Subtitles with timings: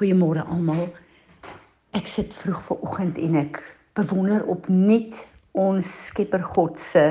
[0.00, 0.86] Goeiemôre almal.
[1.92, 3.58] Ek sit vroeg vanoggend en ek
[3.98, 5.12] bewonder opnuut
[5.60, 7.02] ons Skepper God se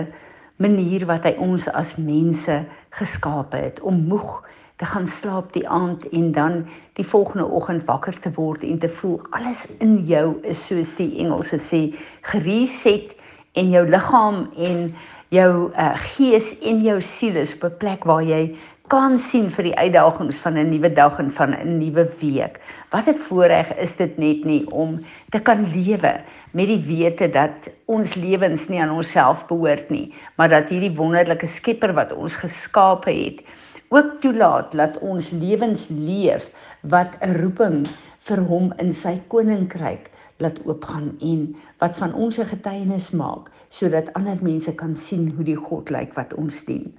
[0.57, 2.55] manier wat hy ons as mense
[2.97, 4.39] geskape het om moeg
[4.81, 6.57] te gaan slaap die aand en dan
[6.97, 11.11] die volgende oggend wakker te word en te voel alles in jou is soos die
[11.21, 11.83] Engelse sê
[12.31, 13.13] gereset
[13.53, 14.81] en jou liggaam en
[15.29, 18.57] jou uh, gees en jou siel is op 'n plek waar jy
[18.89, 22.59] kan sien vir die uitdagings van 'n nuwe dag en van 'n nuwe week.
[22.89, 24.99] Wat 'n voorreg is dit net nie om
[25.29, 26.21] te kan lewe
[26.51, 31.47] met die wete dat ons lewens nie aan onsself behoort nie, maar dat hierdie wonderlike
[31.47, 33.43] Skepper wat ons geskape het,
[33.89, 36.49] ook toelaat dat ons lewens leef
[36.81, 37.85] wat 'n roeping
[38.19, 44.13] vir hom in sy koninkryk laat oopgaan en wat van ons 'n getuienis maak sodat
[44.13, 46.93] ander mense kan sien hoe die God lyk wat ons dien.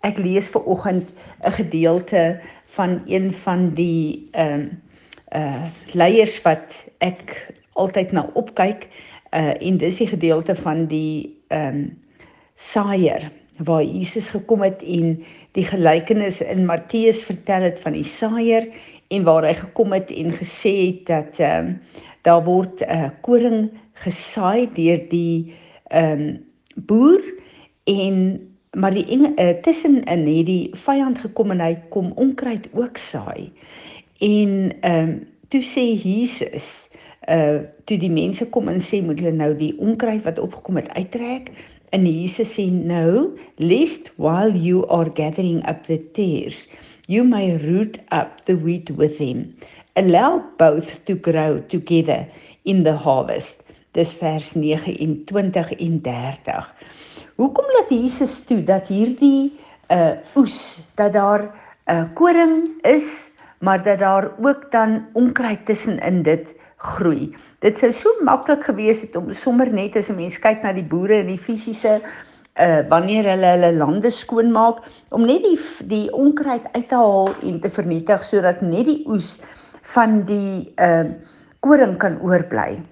[0.00, 4.66] Ek lees ver oggend 'n gedeelte van een van die ehm uh,
[5.36, 7.34] uh leiers wat ek
[7.72, 8.88] altyd na opkyk
[9.32, 11.98] uh en dis die gedeelte van die ehm um,
[12.58, 15.18] saaier waar Jesus gekom het en
[15.52, 18.66] die gelykenis in Matteus vertel het van die saaier
[19.14, 21.80] en waar hy gekom het en gesê het dat ehm um,
[22.22, 25.54] daar word 'n uh, koring gesaai deur die
[25.90, 27.22] ehm um, boer
[27.84, 28.40] en
[28.76, 33.52] maar die uh, tussenin het die vyand gekom en hy kom onkruid ook saai.
[34.18, 36.88] En ehm um, toe sê Jesus
[37.28, 40.88] uh toe die mense kom en sê moet hulle nou die onkruid wat opgekom het
[40.96, 41.50] uittrek?
[41.90, 46.66] En Jesus sê nou lest while you are gathering up the tares
[47.06, 49.54] you may root up the wheat with him
[49.96, 52.26] allow both to grow together
[52.62, 53.62] in the harvest.
[53.92, 56.74] Dis vers 29 en 30
[57.38, 59.52] Hoekom laat Jesus toe dat hierdie
[59.94, 61.44] uh oes dat daar
[61.86, 63.27] 'n uh, koring is,
[63.60, 67.34] maar dat daar ook dan onkruid tussenin dit groei?
[67.58, 70.86] Dit sou so maklik gewees het om sommer net as 'n mens kyk na die
[70.86, 72.00] boere en die fisiese
[72.58, 77.60] uh wanneer hulle hulle lande skoonmaak om net die die onkruid uit te haal en
[77.60, 79.38] te vernietig sodat net die oes
[79.94, 81.04] van die uh
[81.60, 82.82] koring kan oorbly.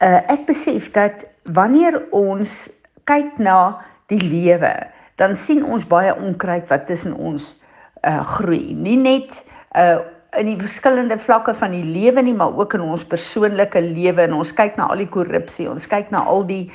[0.00, 2.68] Uh ek besef dat wanneer ons
[3.04, 4.72] kyk na die lewe,
[5.16, 7.56] dan sien ons baie onkruid wat tussen ons
[8.02, 8.74] uh groei.
[8.74, 9.44] Nie net
[9.76, 9.98] uh
[10.36, 14.34] in die verskillende vlakke van die lewe nie, maar ook in ons persoonlike lewe en
[14.36, 16.66] ons kyk na al die korrupsie, ons kyk na al die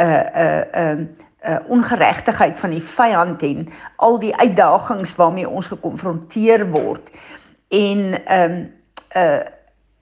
[0.00, 1.04] uh uh um
[1.44, 7.12] uh ongeregtigheid van die vyand en al die uitdagings waarmee ons gekonfronteer word.
[7.68, 8.56] En um
[9.16, 9.42] uh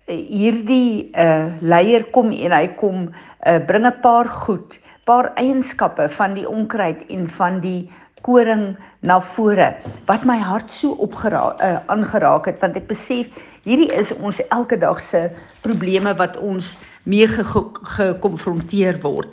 [0.06, 6.34] hierdie uh leier kom en hy kom uh bring 'n paar goed paar eienskappe van
[6.38, 7.90] die onkruid en van die
[8.22, 9.72] koring na vore
[10.06, 13.30] wat my hart so opgeraak uh, aangeraak het want ek besef
[13.66, 15.28] hierdie is ons elke dag se
[15.62, 19.30] probleme wat ons mee gekonfronteer ge word.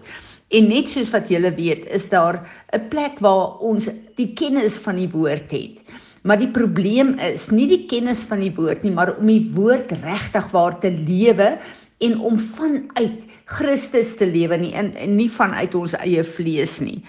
[0.49, 2.41] En net soos wat julle weet, is daar
[2.73, 5.83] 'n plek waar ons die kennis van die woord het.
[6.23, 9.91] Maar die probleem is nie die kennis van die woord nie, maar om die woord
[10.03, 11.57] regtig waar te lewe
[11.99, 17.03] en om vanuit Christus te lewe nie en, en nie vanuit ons eie vlees nie.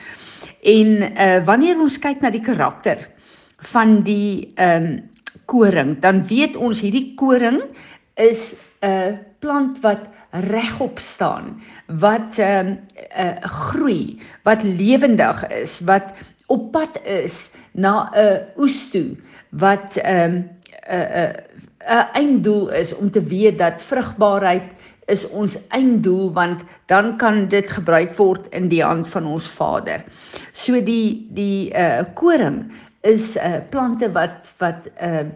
[0.62, 3.08] En uh wanneer ons kyk na die karakter
[3.72, 5.08] van die ehm um,
[5.50, 7.60] koring, dan weet ons hierdie koring
[8.14, 12.78] is 'n uh, plant wat regop staan, wat ehm um,
[13.18, 16.14] uh groei, wat lewendig is, wat
[16.46, 19.16] op pad is na 'n uh, oes toe
[19.50, 21.50] wat ehm um, 'n uh, 'n uh,
[21.88, 24.72] 'n einddoel is om te weet dat vrugbaarheid
[25.06, 30.04] is ons einddoel want dan kan dit gebruik word in die hand van ons Vader.
[30.52, 32.70] So die die uh koring
[33.06, 35.26] is uh plante wat wat uh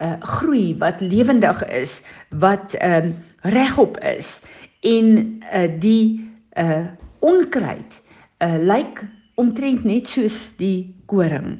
[0.00, 2.00] uh groei, wat lewendig is,
[2.30, 4.40] wat um uh, regop is
[4.80, 6.20] en uh die
[6.56, 6.86] uh
[7.20, 8.00] onkruid
[8.40, 9.04] uh lyk
[9.40, 11.58] omtrent net soos die koring.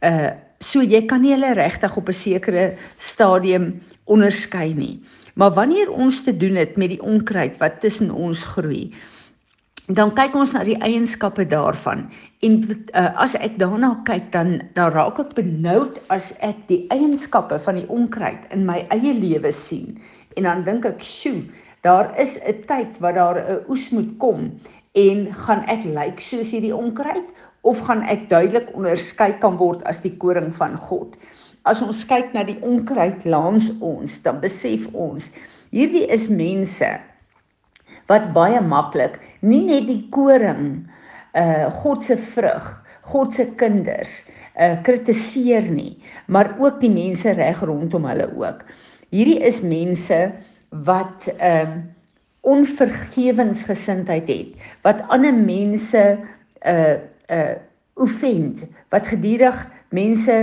[0.00, 5.02] Uh So jy kan nie hulle regtig op 'n sekere stadium onderskei nie.
[5.34, 8.92] Maar wanneer ons te doen het met die onkruid wat tussen ons groei,
[9.90, 12.04] dan kyk ons na die eienskappe daarvan
[12.46, 12.52] en
[12.94, 17.80] uh, as ek daarna kyk dan dan raak ek benoud as ek die eienskappe van
[17.80, 19.98] die onkruid in my eie lewe sien
[20.36, 21.42] en dan dink ek, "Sjoe,
[21.82, 24.54] daar is 'n tyd wat daar 'n oes moet kom
[24.94, 27.26] en gaan ek lyk like soos hierdie onkruid
[27.62, 31.14] of gaan ek duidelik onderskei kan word as die koring van God.
[31.64, 35.30] As ons kyk na die onkruid langs ons, dan besef ons
[35.72, 36.88] hierdie is mense
[38.10, 40.84] wat baie maklik nie net die koring
[41.38, 42.66] uh God se vrug,
[43.08, 44.20] God se kinders
[44.58, 48.66] uh kritiseer nie, maar ook die mense reg rondom hulle ook.
[49.14, 50.20] Hierdie is mense
[50.70, 51.82] wat ehm uh,
[52.42, 56.00] onvergewensgesindheid het, wat ander mense
[56.66, 56.96] uh
[57.32, 57.54] uh
[57.94, 59.58] offend, wat gedurig
[59.92, 60.36] mense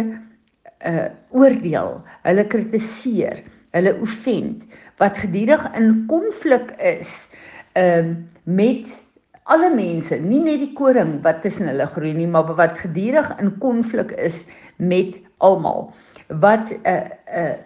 [0.86, 3.42] uh oordeel, hulle kritiseer,
[3.74, 4.66] hulle offend,
[5.02, 7.28] wat gedurig in konflik is
[7.78, 8.90] ehm uh, met
[9.50, 13.56] alle mense, nie net die koring wat tussen hulle groei nie, maar wat gedurig in
[13.62, 14.44] konflik is
[14.78, 15.92] met almal.
[16.28, 17.58] Wat 'n uh, 'n uh,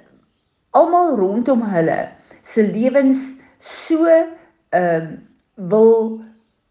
[0.71, 2.09] almal rondom hulle
[2.41, 4.27] se lewens so ehm
[4.71, 5.07] uh,
[5.55, 6.21] wil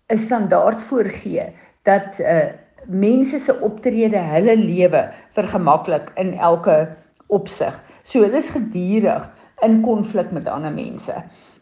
[0.09, 1.53] 'n standaard voorgee
[1.83, 2.51] dat uh
[2.87, 5.03] mense se optrede hulle lewe
[5.37, 6.97] vergemaklik in elke
[7.31, 7.77] opsig.
[8.03, 9.29] So hulle is gedurig
[9.63, 11.15] in konflik met ander mense.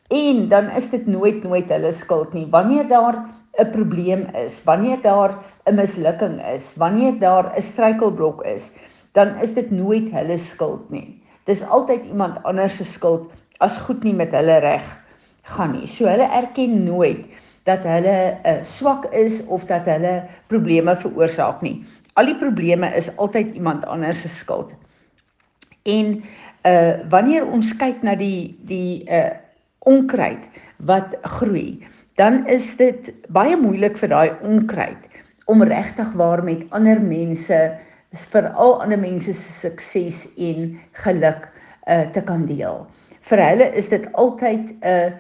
[0.09, 2.47] En dan is dit nooit nooit hulle skuld nie.
[2.51, 3.21] Wanneer daar
[3.59, 8.73] 'n probleem is, wanneer daar 'n mislukking is, wanneer daar 'n struikelblok is,
[9.13, 11.23] dan is dit nooit hulle skuld nie.
[11.45, 14.85] Dis altyd iemand anders se skuld as goed nie met hulle reg
[15.43, 15.87] gaan nie.
[15.87, 17.27] So hulle erken nooit
[17.69, 18.17] dat hulle
[18.47, 21.81] uh, swak is of dat hulle probleme veroorsaak nie.
[22.15, 24.75] Al die probleme is altyd iemand anders se skuld.
[25.83, 26.23] En
[26.69, 29.31] uh wanneer ons kyk na die die uh
[29.89, 30.45] onkruid
[30.85, 31.81] wat groei,
[32.21, 35.07] dan is dit baie moeilik vir daai onkruid
[35.49, 37.57] om regtig waar met ander mense
[38.13, 40.75] veral ander mense se sukses en
[41.05, 41.49] geluk
[41.89, 42.85] uh, te kan deel.
[43.25, 45.11] Vir hulle is dit altyd 'n uh,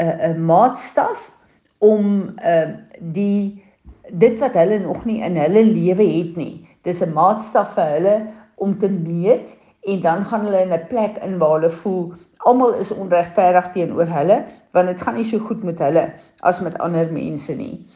[0.00, 1.30] 'n uh, 'n maatstaf
[1.80, 2.68] om uh,
[3.00, 3.62] die
[4.10, 6.66] dit wat hulle nog nie in hulle lewe het nie.
[6.82, 8.16] Dis 'n maatstaf vir hulle
[8.56, 9.56] om te meet
[9.88, 14.06] en dan gaan hulle in 'n plek in waar hulle voel almal is onregverdig teenoor
[14.06, 16.10] hulle want dit gaan nie so goed met hulle
[16.40, 17.86] as met ander mense nie.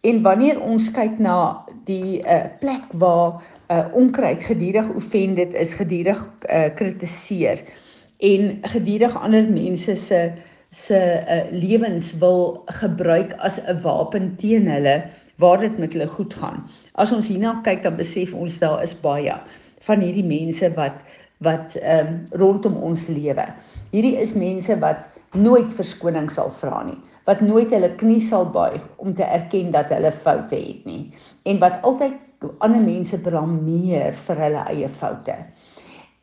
[0.00, 6.20] En wanneer ons kyk na die uh, plek waar uh, onkruid gedurig offended is, gedurig
[6.48, 7.62] uh, kritiseer
[8.18, 10.20] en gedurig ander mense se
[10.76, 14.96] se uh, lewens wil gebruik as 'n wapen teen hulle
[15.36, 16.64] waar dit met hulle goed gaan.
[16.94, 19.34] As ons hierna kyk dan besef ons daar is baie
[19.88, 21.00] van hierdie mense wat
[21.44, 23.44] wat ehm um, rondom ons lewe.
[23.92, 26.96] Hierdie is mense wat nooit verskoning sal vra nie,
[27.28, 31.12] wat nooit hulle knie sal buig om te erken dat hulle foute het nie
[31.44, 32.16] en wat altyd
[32.64, 35.36] ander mense blameer vir hulle eie foute.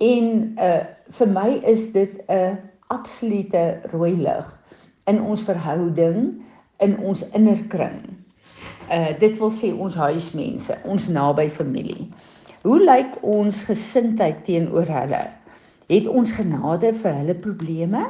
[0.01, 0.81] En uh
[1.13, 2.57] vir my is dit 'n
[2.93, 4.49] absolute rooi lig
[5.11, 6.43] in ons verhouding
[6.83, 8.01] in ons innerkring.
[8.91, 12.09] Uh dit wil sê ons huismense, ons naby familie.
[12.63, 15.23] Hoe lyk ons gesindheid teenoor hulle?
[15.89, 18.03] Het ons genade vir hulle probleme?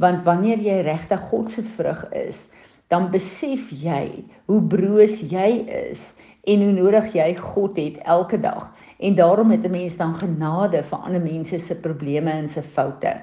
[0.00, 2.46] Want wanneer jy regtig God se vrug is,
[2.92, 6.14] dan besef jy hoe broos jy is
[6.50, 8.70] en hoe nodig jy God het elke dag.
[9.04, 13.20] En daarom het 'n mens dan genade vir ander mense se probleme en se foute.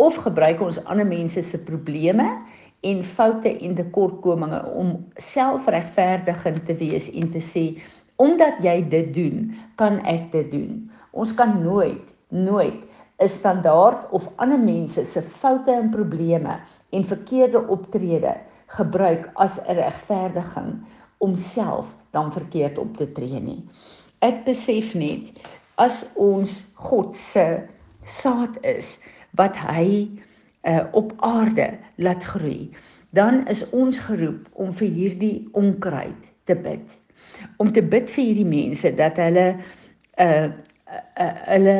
[0.00, 2.26] Of gebruik ons ander mense se probleme
[2.88, 7.64] en foute en tekortkominge om selfregverdigend te wees en te sê
[8.20, 9.44] omdat jy dit doen,
[9.80, 10.72] kan ek dit doen.
[11.16, 12.80] Ons kan nooit nooit
[13.20, 16.60] 'n standaard of ander mense se foute en probleme
[16.90, 18.34] en verkeerde optrede
[18.66, 20.70] gebruik as 'n regverdiging
[21.18, 23.64] om self dan verkeerd op te tree nie.
[24.18, 25.32] Ek besef net
[25.74, 27.66] as ons God se
[28.04, 28.98] saad is
[29.38, 30.08] wat hy
[30.62, 32.70] uh, op aarde laat groei,
[33.10, 36.98] dan is ons geroep om vir hierdie onkruid te bid.
[37.56, 39.54] Om te bid vir hierdie mense dat hulle
[40.18, 40.48] uh,
[40.90, 41.78] uh hulle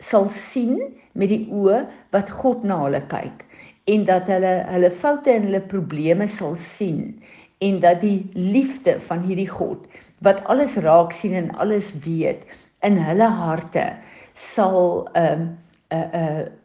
[0.00, 0.78] sal sien
[1.12, 1.82] met die oë
[2.14, 3.44] wat God na hulle kyk
[3.90, 7.02] en dat hulle hulle foute en hulle probleme sal sien
[7.60, 9.84] en dat die liefde van hierdie God
[10.24, 12.46] wat alles raak sien en alles weet
[12.86, 13.90] in hulle harte
[14.34, 15.44] sal 'n um,
[15.90, 16.59] 'n 'n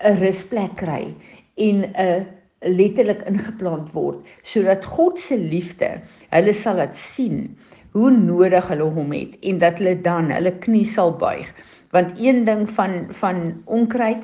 [0.00, 1.14] 'n rusplek kry
[1.56, 2.26] en 'n
[2.62, 5.88] letterlik ingeplant word sodat God se liefde
[6.30, 7.56] hulle sal laat sien
[7.96, 11.50] hoe nodig hulle hom het en dat hulle dan hulle knie sal buig.
[11.90, 14.22] Want een ding van van onkruid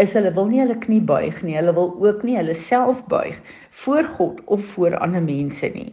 [0.00, 3.40] is hulle wil nie hulle knie buig nie hulle wil ook nie hulle self buig
[3.84, 5.90] voor God of voor ander mense nie.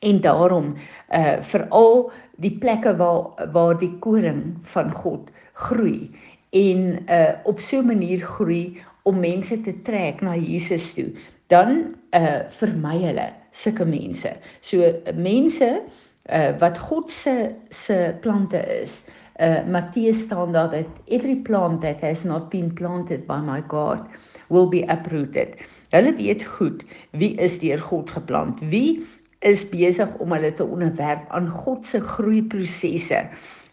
[0.00, 0.74] En daarom
[1.12, 6.10] uh veral die plekke waar waar die koring van God groei
[6.54, 11.12] en uh op so 'n manier groei om mense te trek na Jesus toe,
[11.46, 14.32] dan uh vermy hulle sulke mense.
[14.60, 15.82] So mense
[16.30, 19.04] uh wat God se se plante is.
[19.40, 24.00] Uh Matteus staan daar dat every plant that has not been planted by my God
[24.48, 25.48] will be uprooted.
[25.90, 28.60] Hulle weet goed wie is deur God geplant.
[28.60, 29.06] Wie
[29.38, 33.28] is besig om hulle te onderwerp aan God se groeiprosesse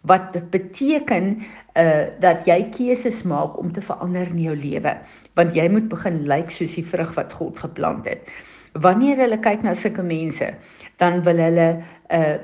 [0.08, 1.34] wat beteken
[1.78, 4.96] uh dat jy keuses maak om te verander in jou lewe
[5.38, 8.26] want jy moet begin lyk soos die vrug wat God geplant het.
[8.72, 10.50] Wanneer hulle kyk na sulke mense,
[11.00, 11.68] dan wil hulle
[12.12, 12.36] uh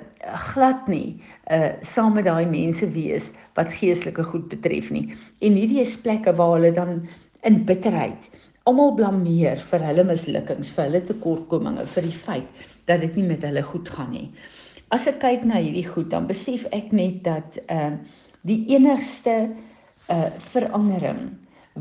[0.53, 1.19] glad nie
[1.53, 5.09] uh saam met daai mense wees wat geestelike goed betref nie.
[5.45, 7.03] En hierdie is plekke waar hulle dan
[7.47, 8.31] in bitterheid
[8.69, 13.45] almal blameer vir hulle mislukkings, vir hulle tekortkominge, vir die feit dat dit nie met
[13.47, 14.27] hulle goed gaan nie.
[14.89, 17.99] As ek kyk na hierdie goed, dan besef ek net dat uh
[18.49, 19.35] die enigste
[20.09, 21.35] uh verandering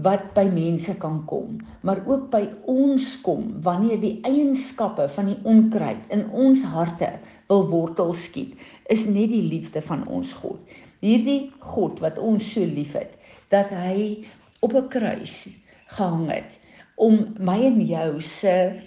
[0.04, 1.56] wat by mense kan kom,
[1.88, 7.14] maar ook by ons kom wanneer die eienskappe van die onkruid in ons harte
[7.48, 8.60] wil wortel skiet,
[8.92, 10.60] is net die liefde van ons God.
[11.00, 13.16] Hierdie God wat ons so liefhet,
[13.54, 14.28] dat hy
[14.60, 15.48] op 'n kruis
[15.96, 16.60] gehang het
[16.98, 18.82] om my en jou se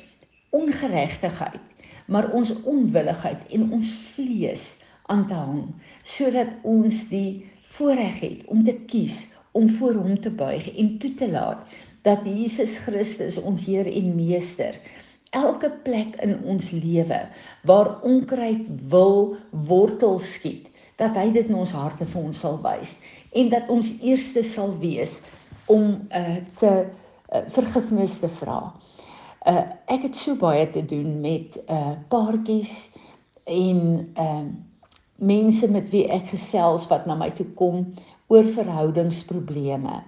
[0.51, 1.70] ongeregtigheid
[2.11, 4.65] maar ons onwilligheid en ons vlees
[5.13, 5.63] aan te hang
[6.15, 9.23] sodat ons die voorreg het om te kies
[9.59, 11.63] om voor hom te buig en toe te laat
[12.07, 14.79] dat Jesus Christus ons Heer en Meester
[15.37, 17.21] elke plek in ons lewe
[17.69, 20.67] waar onkruid wil wortel skiet
[21.01, 22.97] dat hy dit in ons harte vir ons sal wys
[23.39, 25.21] en dat ons eerste sal wees
[25.71, 28.59] om uh, te uh, vergifnis te vra.
[29.49, 32.91] Uh ek het so baie te doen met uh paartjies
[33.49, 33.79] en
[34.17, 34.45] uh
[35.17, 37.87] mense met wie ek gesels wat na my toe kom
[38.29, 40.03] oor verhoudingsprobleme.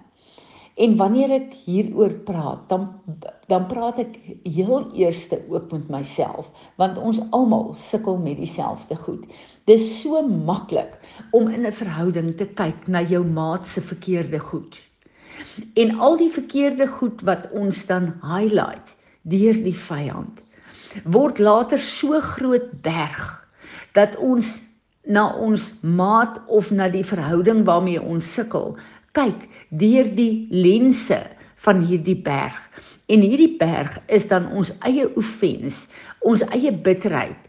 [0.73, 2.87] En wanneer ek hieroor praat, dan
[3.49, 6.47] dan praat ek heel eerste ook met myself,
[6.81, 9.25] want ons almal sukkel met dieselfde goed.
[9.69, 10.93] Dis so maklik
[11.31, 14.81] om in 'n verhouding te kyk na jou maat se verkeerde goed.
[15.73, 20.43] En al die verkeerde goed wat ons dan highlight deur die vyand
[21.03, 23.21] word later so groot berg
[23.97, 24.59] dat ons
[25.03, 28.75] na ons maat of na die verhouding waarmee ons sukkel
[29.17, 31.19] kyk deur die lense
[31.63, 32.57] van hierdie berg.
[33.07, 35.85] En hierdie berg is dan ons eie offens
[36.23, 37.39] ons eie bitterheid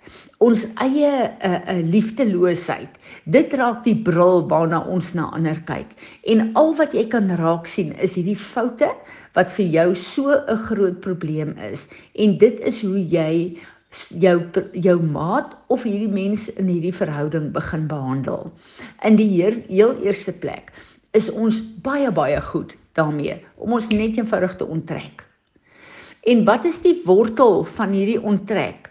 [0.44, 2.92] ons eie 'n uh, eh, 'n uh, eh, liefdeloosheid.
[3.24, 5.90] Dit raak die bril waarna ons na ander kyk.
[6.26, 8.90] En al wat jy kan raak sien is hierdie foute
[9.34, 13.58] wat vir jou so 'n groot probleem is en dit is hoe jy
[14.08, 14.38] jou
[14.72, 18.50] jou maat of hierdie mens in hierdie verhouding begin behandel.
[19.02, 20.72] In die heer, heel eerste plek
[21.14, 25.24] is ons baie baie goed daarmee om ons net eenvoudig te onttrek.
[26.26, 28.90] En wat is die wortel van hierdie onttrek?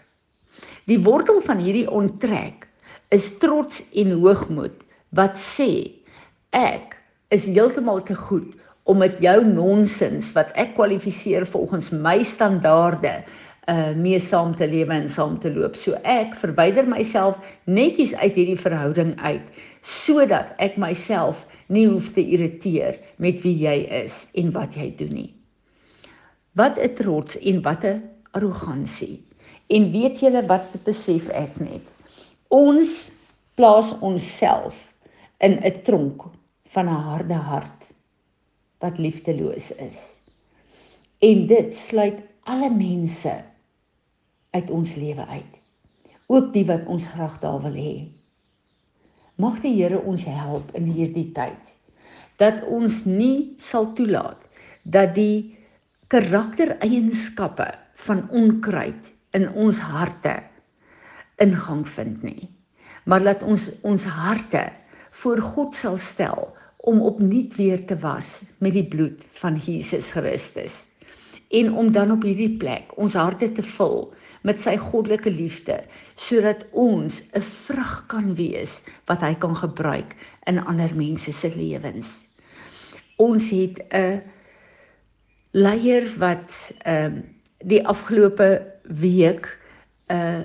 [0.86, 2.68] Die wortel van hierdie onttrek
[3.10, 5.70] is trots en hoogmoed wat sê
[6.54, 6.98] ek
[7.34, 13.24] is heeltemal te goed om met jou nonsens wat ek kwalifiseer volgens my standaarde
[13.72, 15.78] uh mee saam te lewe en saam te loop.
[15.80, 22.24] So ek verwyder myself netjies uit hierdie verhouding uit sodat ek myself nie hoef te
[22.24, 25.32] irriteer met wie jy is en wat jy doen nie.
[26.60, 28.04] Wat 'n trots en wat 'n
[28.36, 29.24] arrogansie.
[29.70, 31.88] En weet julle wat besef ek net?
[32.50, 33.12] Ons
[33.56, 34.75] plaas onsself
[35.40, 36.28] in 'n tronk
[36.68, 37.94] van 'n harde hart
[38.84, 40.02] wat liefdeloos is.
[41.24, 43.34] En dit sluit alle mense
[44.54, 45.54] uit ons lewe uit.
[46.28, 47.96] Ook die wat ons graag daar wil hê.
[49.40, 51.78] Mag die Here ons help in hierdie tyd
[52.42, 54.42] dat ons nie sal toelaat
[54.84, 55.56] dat die
[56.12, 57.68] karaktereienskappe
[58.06, 60.34] van onkruid in ons harte
[61.42, 62.50] ingang vind nie.
[63.06, 64.66] Maar laat ons ons harte
[65.24, 66.52] voor God sal stel
[66.84, 70.84] om opnuut weer te was met die bloed van Jesus Christus
[71.54, 74.10] en om dan op hierdie plek ons harte te vul
[74.44, 75.78] met sy goddelike liefde
[76.20, 82.25] sodat ons 'n vrug kan wees wat hy kan gebruik in ander mense se lewens.
[83.16, 84.22] Ons het 'n
[85.52, 87.22] leier wat ehm uh,
[87.63, 89.48] die afgelope week
[90.10, 90.42] 'n uh,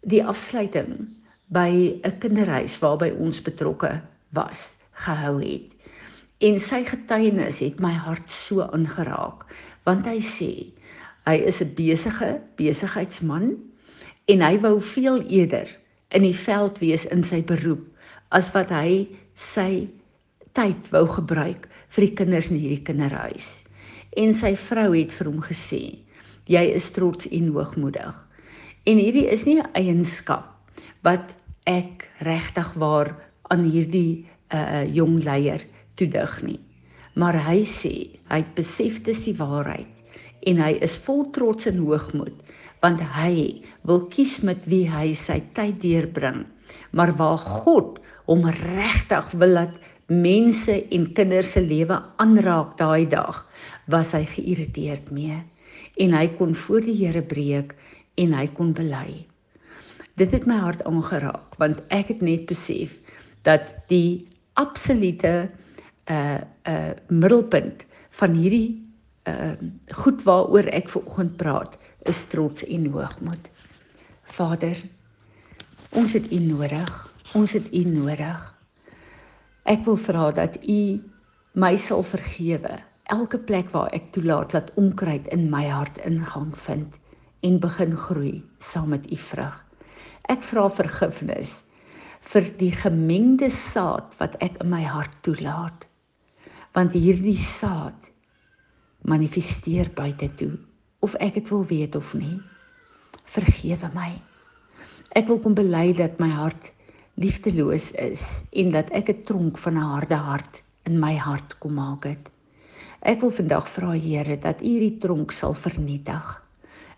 [0.00, 1.08] die afsluiting
[1.46, 5.71] by 'n kinderhuis waarby ons betrokke was gehou het.
[6.42, 9.44] En sy getuienis het my hart so aangeraak
[9.86, 10.50] want hy sê
[11.26, 13.54] hy is 'n besige besigheidsman
[14.26, 15.68] en hy wou veel eerder
[16.10, 17.86] in die veld wees in sy beroep
[18.30, 19.86] as wat hy sy
[20.58, 23.62] tyd wou gebruik vir die kinders in hierdie kinderhuis.
[24.16, 25.98] En sy vrou het vir hom gesê:
[26.46, 28.16] "Jy is trots en hoogmoedig."
[28.84, 30.50] En hierdie is nie 'n eienskap
[31.02, 31.34] wat
[31.66, 33.14] ek regtig waar
[33.50, 35.62] aan hierdie 'n uh, jong leier
[36.00, 36.60] toedig nie.
[37.14, 37.94] Maar hy sê
[38.30, 39.88] hy het besef dis die waarheid
[40.48, 42.38] en hy is vol trots en hoogmoed
[42.82, 46.42] want hy wil kies met wie hy sy tyd deurbring.
[46.90, 49.76] Maar waar God hom regtig wil laat
[50.10, 53.44] mense en kinders se lewe aanraak daai dag,
[53.86, 55.38] was hy geïrriteerd mee
[56.02, 57.74] en hy kon voor die Here breek
[58.20, 59.22] en hy kon bely.
[60.18, 62.98] Dit het my hart aangeraak want ek het net besef
[63.46, 64.26] dat die
[64.60, 65.50] absolute
[66.10, 68.82] uh uh middelpunt van hierdie
[69.28, 69.54] uh
[70.02, 71.78] goed waaroor ek ver oggend praat
[72.10, 73.50] is trots en hoogmoed.
[74.22, 74.76] Vader,
[75.90, 76.92] ons het U nodig.
[77.34, 78.40] Ons het U nodig.
[79.64, 80.80] Ek wil vra dat U
[81.54, 82.80] my sal vergewe
[83.12, 86.94] elke plek waar ek toelaat dat onkruid in my hart ingang vind
[87.42, 89.54] en begin groei saam met U vrug.
[90.30, 91.62] Ek vra vergifnis
[92.32, 95.86] vir die gemengde saad wat ek in my hart toelaat.
[96.72, 98.06] Want hierdie saad
[99.04, 100.54] manifesteer buite toe
[101.04, 102.38] of ek dit wil weet of nie.
[103.28, 104.12] Vergewe my.
[105.12, 106.70] Ek wil kom bely dat my hart
[107.20, 108.22] liefdeloos is
[108.56, 112.30] en dat ek 'n tronk van 'n harde hart in my hart kom maak het.
[113.02, 116.42] Ek wil vandag vra Here dat U hierdie tronk sal vernietig.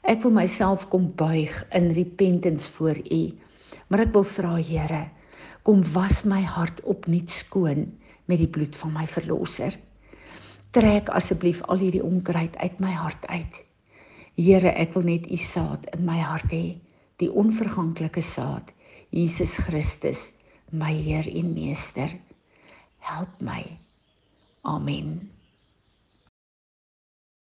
[0.02, 3.33] Ek wil myself kom buig in repentance voor U.
[3.88, 5.11] Maar ek wil vra Here,
[5.62, 9.76] kom was my hart opnuut skoon met die bloed van my verlosser
[10.75, 13.61] trek asseblief al hierdie onkruid uit my hart uit.
[14.35, 16.64] Here, ek wil net u saad in my hart hê,
[17.23, 18.73] die onverganklike saad,
[19.14, 20.33] Jesus Christus,
[20.75, 22.11] my Heer en Meester.
[23.07, 23.62] Help my.
[24.66, 25.34] Amen.